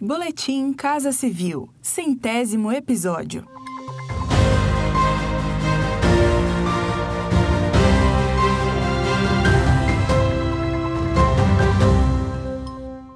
Boletim 0.00 0.72
Casa 0.72 1.12
Civil, 1.12 1.68
centésimo 1.80 2.72
episódio. 2.72 3.46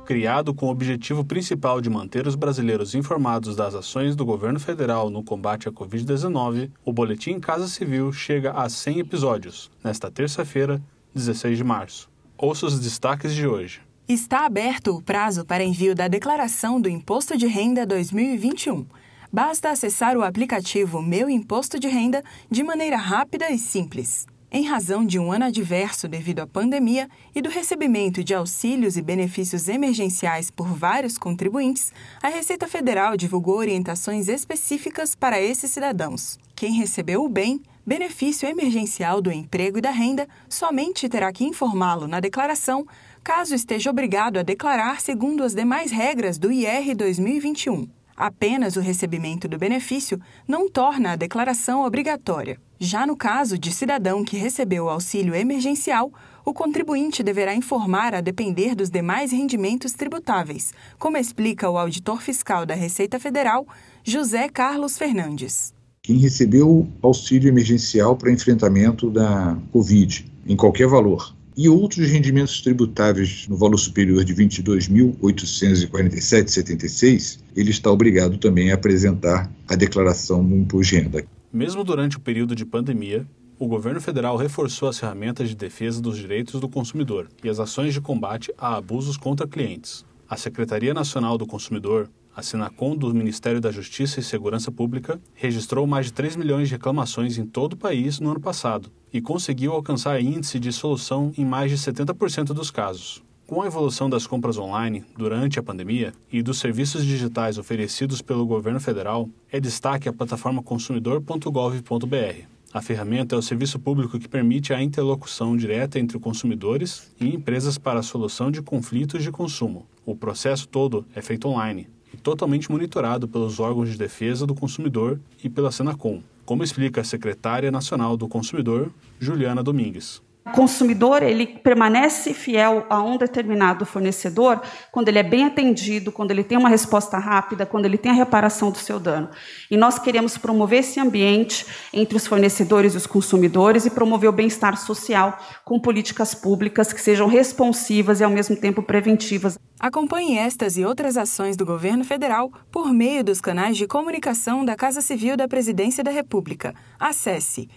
Criado 0.06 0.54
com 0.54 0.66
o 0.66 0.70
objetivo 0.70 1.24
principal 1.24 1.80
de 1.80 1.90
manter 1.90 2.28
os 2.28 2.36
brasileiros 2.36 2.94
informados 2.94 3.56
das 3.56 3.74
ações 3.74 4.14
do 4.14 4.24
governo 4.24 4.60
federal 4.60 5.10
no 5.10 5.24
combate 5.24 5.68
à 5.68 5.72
Covid-19, 5.72 6.70
o 6.84 6.92
Boletim 6.92 7.40
Casa 7.40 7.66
Civil 7.66 8.12
chega 8.12 8.52
a 8.52 8.68
100 8.68 9.00
episódios, 9.00 9.68
nesta 9.82 10.12
terça-feira, 10.12 10.80
16 11.12 11.58
de 11.58 11.64
março. 11.64 12.08
Ouça 12.38 12.66
os 12.66 12.78
destaques 12.78 13.34
de 13.34 13.48
hoje. 13.48 13.87
Está 14.08 14.46
aberto 14.46 14.96
o 14.96 15.02
prazo 15.02 15.44
para 15.44 15.62
envio 15.62 15.94
da 15.94 16.08
declaração 16.08 16.80
do 16.80 16.88
Imposto 16.88 17.36
de 17.36 17.46
Renda 17.46 17.84
2021. 17.84 18.86
Basta 19.30 19.68
acessar 19.68 20.16
o 20.16 20.22
aplicativo 20.22 21.02
Meu 21.02 21.28
Imposto 21.28 21.78
de 21.78 21.88
Renda 21.88 22.24
de 22.50 22.62
maneira 22.62 22.96
rápida 22.96 23.50
e 23.50 23.58
simples. 23.58 24.26
Em 24.50 24.66
razão 24.66 25.04
de 25.04 25.18
um 25.18 25.30
ano 25.30 25.44
adverso 25.44 26.08
devido 26.08 26.40
à 26.40 26.46
pandemia 26.46 27.06
e 27.34 27.42
do 27.42 27.50
recebimento 27.50 28.24
de 28.24 28.32
auxílios 28.32 28.96
e 28.96 29.02
benefícios 29.02 29.68
emergenciais 29.68 30.50
por 30.50 30.68
vários 30.68 31.18
contribuintes, 31.18 31.92
a 32.22 32.28
Receita 32.28 32.66
Federal 32.66 33.14
divulgou 33.14 33.58
orientações 33.58 34.26
específicas 34.26 35.14
para 35.14 35.38
esses 35.38 35.70
cidadãos. 35.70 36.38
Quem 36.56 36.72
recebeu 36.72 37.22
o 37.22 37.28
bem, 37.28 37.60
benefício 37.88 38.46
emergencial 38.46 39.22
do 39.22 39.32
emprego 39.32 39.78
e 39.78 39.80
da 39.80 39.90
renda, 39.90 40.28
somente 40.46 41.08
terá 41.08 41.32
que 41.32 41.42
informá-lo 41.42 42.06
na 42.06 42.20
declaração, 42.20 42.86
caso 43.24 43.54
esteja 43.54 43.88
obrigado 43.88 44.38
a 44.38 44.42
declarar 44.42 45.00
segundo 45.00 45.42
as 45.42 45.54
demais 45.54 45.90
regras 45.90 46.36
do 46.36 46.52
IR 46.52 46.94
2021. 46.94 47.88
Apenas 48.14 48.76
o 48.76 48.80
recebimento 48.80 49.48
do 49.48 49.56
benefício 49.56 50.20
não 50.46 50.68
torna 50.68 51.12
a 51.12 51.16
declaração 51.16 51.82
obrigatória. 51.82 52.60
Já 52.78 53.06
no 53.06 53.16
caso 53.16 53.56
de 53.56 53.72
cidadão 53.72 54.22
que 54.22 54.36
recebeu 54.36 54.84
o 54.84 54.90
auxílio 54.90 55.34
emergencial, 55.34 56.12
o 56.44 56.52
contribuinte 56.52 57.22
deverá 57.22 57.54
informar 57.54 58.14
a 58.14 58.20
depender 58.20 58.74
dos 58.74 58.90
demais 58.90 59.32
rendimentos 59.32 59.94
tributáveis, 59.94 60.74
como 60.98 61.16
explica 61.16 61.70
o 61.70 61.78
auditor 61.78 62.20
fiscal 62.20 62.66
da 62.66 62.74
Receita 62.74 63.18
Federal, 63.18 63.66
José 64.04 64.46
Carlos 64.50 64.98
Fernandes. 64.98 65.77
Quem 66.02 66.18
recebeu 66.18 66.86
auxílio 67.02 67.48
emergencial 67.48 68.16
para 68.16 68.32
enfrentamento 68.32 69.10
da 69.10 69.58
Covid, 69.72 70.24
em 70.46 70.56
qualquer 70.56 70.86
valor, 70.86 71.34
e 71.56 71.68
outros 71.68 72.08
rendimentos 72.08 72.60
tributáveis 72.60 73.48
no 73.48 73.56
valor 73.56 73.78
superior 73.78 74.24
de 74.24 74.32
R$ 74.32 74.46
22.847,76, 74.46 77.40
ele 77.56 77.70
está 77.70 77.90
obrigado 77.90 78.38
também 78.38 78.70
a 78.70 78.76
apresentar 78.76 79.50
a 79.66 79.74
declaração 79.74 80.44
do 80.44 80.54
imposto 80.54 80.94
de 80.94 81.00
renda. 81.00 81.24
Mesmo 81.52 81.82
durante 81.82 82.16
o 82.16 82.20
período 82.20 82.54
de 82.54 82.64
pandemia, 82.64 83.26
o 83.58 83.66
governo 83.66 84.00
federal 84.00 84.36
reforçou 84.36 84.88
as 84.88 85.00
ferramentas 85.00 85.48
de 85.48 85.56
defesa 85.56 86.00
dos 86.00 86.16
direitos 86.16 86.60
do 86.60 86.68
consumidor 86.68 87.28
e 87.42 87.48
as 87.48 87.58
ações 87.58 87.92
de 87.92 88.00
combate 88.00 88.54
a 88.56 88.76
abusos 88.76 89.16
contra 89.16 89.48
clientes. 89.48 90.06
A 90.30 90.36
Secretaria 90.36 90.94
Nacional 90.94 91.36
do 91.36 91.44
Consumidor, 91.44 92.08
a 92.34 92.42
Senacom 92.42 92.96
do 92.96 93.14
Ministério 93.14 93.60
da 93.60 93.72
Justiça 93.72 94.20
e 94.20 94.22
Segurança 94.22 94.70
Pública, 94.70 95.20
registrou 95.34 95.86
mais 95.86 96.06
de 96.06 96.12
3 96.12 96.36
milhões 96.36 96.68
de 96.68 96.74
reclamações 96.74 97.36
em 97.36 97.44
todo 97.44 97.72
o 97.72 97.76
país 97.76 98.20
no 98.20 98.30
ano 98.30 98.40
passado 98.40 98.90
e 99.12 99.20
conseguiu 99.20 99.72
alcançar 99.72 100.20
índice 100.20 100.58
de 100.58 100.72
solução 100.72 101.32
em 101.36 101.44
mais 101.44 101.70
de 101.70 101.78
70% 101.78 102.54
dos 102.54 102.70
casos. 102.70 103.22
Com 103.46 103.62
a 103.62 103.66
evolução 103.66 104.10
das 104.10 104.26
compras 104.26 104.58
online 104.58 105.02
durante 105.16 105.58
a 105.58 105.62
pandemia 105.62 106.12
e 106.30 106.42
dos 106.42 106.58
serviços 106.58 107.04
digitais 107.04 107.56
oferecidos 107.56 108.20
pelo 108.20 108.44
governo 108.44 108.78
federal, 108.78 109.28
é 109.50 109.58
destaque 109.58 110.08
a 110.08 110.12
plataforma 110.12 110.62
consumidor.gov.br. 110.62 112.58
A 112.70 112.82
ferramenta 112.82 113.34
é 113.34 113.38
o 113.38 113.42
serviço 113.42 113.78
público 113.78 114.18
que 114.18 114.28
permite 114.28 114.74
a 114.74 114.82
interlocução 114.82 115.56
direta 115.56 115.98
entre 115.98 116.18
consumidores 116.18 117.10
e 117.18 117.34
empresas 117.34 117.78
para 117.78 118.00
a 118.00 118.02
solução 118.02 118.50
de 118.50 118.60
conflitos 118.60 119.22
de 119.22 119.32
consumo. 119.32 119.86
O 120.04 120.14
processo 120.14 120.68
todo 120.68 121.06
é 121.14 121.22
feito 121.22 121.48
online 121.48 121.88
e 122.12 122.16
totalmente 122.16 122.70
monitorado 122.70 123.28
pelos 123.28 123.60
órgãos 123.60 123.90
de 123.90 123.98
defesa 123.98 124.46
do 124.46 124.54
consumidor 124.54 125.20
e 125.42 125.48
pela 125.48 125.72
Senacom, 125.72 126.22
como 126.44 126.64
explica 126.64 127.00
a 127.00 127.04
secretária 127.04 127.70
nacional 127.70 128.16
do 128.16 128.28
consumidor, 128.28 128.90
Juliana 129.20 129.62
Domingues. 129.62 130.22
O 130.48 130.50
consumidor 130.50 131.22
ele 131.22 131.46
permanece 131.46 132.32
fiel 132.32 132.86
a 132.88 133.02
um 133.02 133.18
determinado 133.18 133.84
fornecedor 133.84 134.62
quando 134.90 135.08
ele 135.08 135.18
é 135.18 135.22
bem 135.22 135.44
atendido, 135.44 136.10
quando 136.10 136.30
ele 136.30 136.42
tem 136.42 136.56
uma 136.56 136.70
resposta 136.70 137.18
rápida, 137.18 137.66
quando 137.66 137.84
ele 137.84 137.98
tem 137.98 138.10
a 138.10 138.14
reparação 138.14 138.70
do 138.70 138.78
seu 138.78 138.98
dano. 138.98 139.28
E 139.70 139.76
nós 139.76 139.98
queremos 139.98 140.38
promover 140.38 140.80
esse 140.80 140.98
ambiente 140.98 141.66
entre 141.92 142.16
os 142.16 142.26
fornecedores 142.26 142.94
e 142.94 142.96
os 142.96 143.06
consumidores 143.06 143.84
e 143.84 143.90
promover 143.90 144.30
o 144.30 144.32
bem-estar 144.32 144.78
social 144.78 145.38
com 145.66 145.78
políticas 145.78 146.34
públicas 146.34 146.94
que 146.94 147.00
sejam 147.00 147.28
responsivas 147.28 148.20
e 148.20 148.24
ao 148.24 148.30
mesmo 148.30 148.56
tempo 148.56 148.82
preventivas. 148.82 149.58
Acompanhe 149.78 150.38
estas 150.38 150.78
e 150.78 150.84
outras 150.84 151.16
ações 151.16 151.56
do 151.56 151.66
governo 151.66 152.04
federal 152.04 152.50
por 152.72 152.92
meio 152.92 153.22
dos 153.22 153.40
canais 153.40 153.76
de 153.76 153.86
comunicação 153.86 154.64
da 154.64 154.74
Casa 154.74 155.02
Civil 155.02 155.36
da 155.36 155.46
Presidência 155.46 156.02
da 156.02 156.10
República. 156.10 156.74
Acesse 156.98 157.68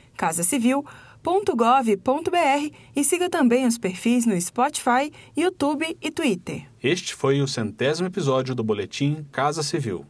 casacivil.gov.br 1.24 2.76
e 2.96 3.04
siga 3.04 3.30
também 3.30 3.66
os 3.66 3.78
perfis 3.78 4.26
no 4.26 4.40
Spotify, 4.40 5.12
YouTube 5.38 5.98
e 6.02 6.12
Twitter. 6.12 6.66
Este 6.84 7.14
foi 7.14 7.42
o 7.42 7.48
centésimo 7.48 8.08
episódio 8.08 8.56
do 8.56 8.64
Boletim 8.64 9.26
Casa 9.32 9.64
Civil. 9.64 10.06